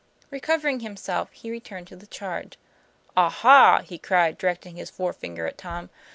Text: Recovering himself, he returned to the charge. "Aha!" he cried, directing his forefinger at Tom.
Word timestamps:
Recovering 0.31 0.79
himself, 0.79 1.31
he 1.31 1.51
returned 1.51 1.85
to 1.89 1.95
the 1.95 2.07
charge. 2.07 2.57
"Aha!" 3.15 3.81
he 3.85 3.99
cried, 3.99 4.39
directing 4.39 4.77
his 4.77 4.89
forefinger 4.89 5.45
at 5.45 5.59
Tom. 5.59 5.91